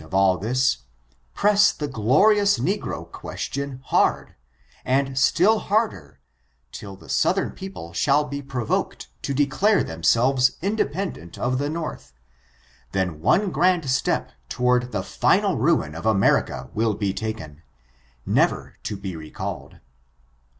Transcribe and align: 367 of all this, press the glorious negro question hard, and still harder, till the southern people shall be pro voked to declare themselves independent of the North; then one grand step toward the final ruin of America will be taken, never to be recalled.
367 0.01 0.07
of 0.09 0.19
all 0.19 0.37
this, 0.39 0.77
press 1.35 1.71
the 1.71 1.87
glorious 1.87 2.57
negro 2.57 3.11
question 3.11 3.81
hard, 3.83 4.33
and 4.83 5.15
still 5.15 5.59
harder, 5.59 6.19
till 6.71 6.95
the 6.95 7.07
southern 7.07 7.51
people 7.51 7.93
shall 7.93 8.23
be 8.23 8.41
pro 8.41 8.65
voked 8.65 9.09
to 9.21 9.31
declare 9.31 9.83
themselves 9.83 10.57
independent 10.59 11.37
of 11.37 11.59
the 11.59 11.69
North; 11.69 12.13
then 12.93 13.19
one 13.21 13.51
grand 13.51 13.87
step 13.91 14.31
toward 14.49 14.91
the 14.91 15.03
final 15.03 15.55
ruin 15.57 15.93
of 15.93 16.07
America 16.07 16.71
will 16.73 16.95
be 16.95 17.13
taken, 17.13 17.61
never 18.25 18.77
to 18.81 18.97
be 18.97 19.15
recalled. 19.15 19.81